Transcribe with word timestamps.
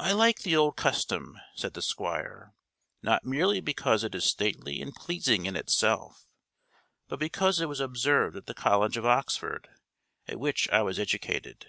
"I 0.00 0.10
like 0.10 0.40
the 0.40 0.56
old 0.56 0.76
custom," 0.76 1.38
said 1.54 1.74
the 1.74 1.82
Squire, 1.82 2.52
"not 3.00 3.24
merely 3.24 3.60
because 3.60 4.02
it 4.02 4.12
is 4.12 4.24
stately 4.24 4.82
and 4.82 4.92
pleasing 4.92 5.46
in 5.46 5.54
itself, 5.54 6.26
but 7.06 7.20
because 7.20 7.60
it 7.60 7.66
was 7.68 7.78
observed 7.78 8.36
at 8.36 8.46
the 8.46 8.54
College 8.54 8.96
of 8.96 9.06
Oxford, 9.06 9.68
at 10.26 10.40
which 10.40 10.68
I 10.70 10.82
was 10.82 10.98
educated. 10.98 11.66